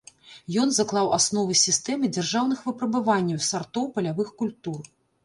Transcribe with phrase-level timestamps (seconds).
[0.61, 4.81] Ён заклаў асновы сістэмы дзяржаўных выпрабаванняў сартоў палявых культур.